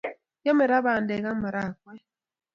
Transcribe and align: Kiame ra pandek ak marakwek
Kiame 0.41 0.65
ra 0.71 0.79
pandek 0.85 1.23
ak 1.29 1.37
marakwek 1.41 2.01